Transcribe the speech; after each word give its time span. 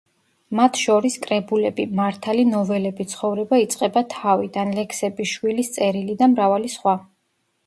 მათ 0.59 0.77
შორის 0.83 1.17
კრებულები 1.25 1.85
„მართალი 1.99 2.45
ნოველები“, 2.53 3.07
„ცხოვრება 3.11 3.61
იწყება 3.65 4.03
თავიდან“, 4.15 4.75
ლექსები 4.81 5.29
„შვილის 5.35 5.71
წერილი“ 5.77 6.19
და 6.25 6.33
მრავალი 6.35 6.75
სხვა. 6.79 6.99